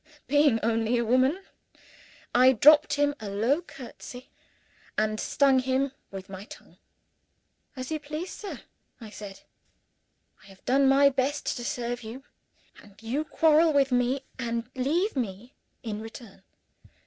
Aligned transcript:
Being 0.25 0.59
only 0.63 0.97
a 0.97 1.05
woman, 1.05 1.43
I 2.33 2.53
dropped 2.53 2.93
him 2.95 3.13
a 3.19 3.29
low 3.29 3.61
curtsey, 3.61 4.31
and 4.97 5.19
stung 5.19 5.59
him 5.59 5.91
with 6.09 6.27
my 6.27 6.45
tongue. 6.45 6.77
"As 7.75 7.91
you 7.91 7.99
please, 7.99 8.31
sir," 8.31 8.61
I 8.99 9.11
said. 9.11 9.41
"I 10.41 10.47
have 10.47 10.65
done 10.65 10.89
my 10.89 11.09
best 11.09 11.55
to 11.55 11.63
serve 11.63 12.01
you 12.01 12.23
and 12.81 12.95
you 13.03 13.23
quarrel 13.23 13.73
with 13.73 13.91
me 13.91 14.21
and 14.39 14.71
leave 14.73 15.15
me, 15.15 15.53
in 15.83 16.01
return. 16.01 16.41